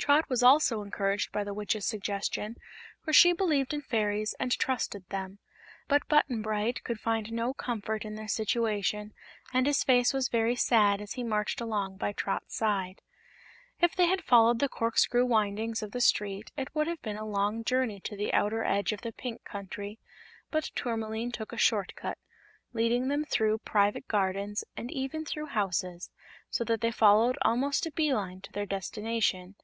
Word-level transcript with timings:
Trot 0.00 0.28
was 0.30 0.42
also 0.42 0.82
encouraged 0.82 1.30
by 1.30 1.44
the 1.44 1.52
Witch's 1.54 1.84
suggestion, 1.86 2.56
for 3.04 3.12
she 3.12 3.32
believed 3.34 3.72
in 3.74 3.82
fairies 3.82 4.34
and 4.40 4.50
trusted 4.50 5.06
them; 5.10 5.38
but 5.88 6.08
Button 6.08 6.40
Bright 6.42 6.82
could 6.82 6.98
find 6.98 7.30
no 7.30 7.52
comfort 7.54 8.04
in 8.04 8.14
their 8.16 8.26
situation 8.26 9.12
and 9.52 9.66
his 9.66 9.84
face 9.84 10.12
was 10.14 10.28
very 10.30 10.56
sad 10.56 11.00
as 11.02 11.12
he 11.12 11.22
marched 11.22 11.60
along 11.60 11.96
by 11.98 12.12
Trot's 12.12 12.56
side. 12.56 13.02
If 13.80 13.94
they 13.94 14.06
had 14.06 14.24
followed 14.24 14.58
the 14.58 14.70
corkscrew 14.70 15.24
windings 15.26 15.80
of 15.82 15.92
the 15.92 16.00
street 16.00 16.50
it 16.56 16.74
would 16.74 16.86
have 16.88 17.02
been 17.02 17.18
a 17.18 17.26
long 17.26 17.62
journey 17.62 18.00
to 18.00 18.16
the 18.16 18.32
outer 18.32 18.64
edge 18.64 18.90
of 18.92 19.02
the 19.02 19.12
Pink 19.12 19.44
Country, 19.44 20.00
but 20.50 20.70
Tourmaline 20.74 21.30
took 21.30 21.52
a 21.52 21.58
short 21.58 21.94
cut, 21.94 22.16
leading 22.72 23.08
them 23.08 23.24
through 23.24 23.58
private 23.58 24.08
gardens 24.08 24.64
and 24.78 24.90
even 24.90 25.24
through 25.26 25.46
houses, 25.46 26.10
so 26.48 26.64
that 26.64 26.80
they 26.80 26.90
followed 26.90 27.38
almost 27.42 27.84
a 27.86 27.92
bee 27.92 28.14
line 28.14 28.40
to 28.40 28.50
their 28.52 28.66
destination. 28.66 29.54